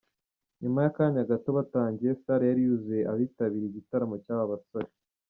[0.61, 4.89] Nyuma y’akanya gato batangiye, salle yari yuzuye abitabiriye igitaramo cy’aba basore.